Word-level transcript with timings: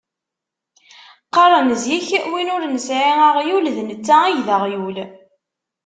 Qqaren 1.27 1.69
zik 1.83 2.07
win 2.31 2.53
ur 2.55 2.63
nesɛi 2.67 3.13
aɣyul, 3.27 3.65
d 3.75 3.77
netta 3.83 4.15
ay 4.25 4.37
d 4.47 4.49
aɣyul. 4.55 4.97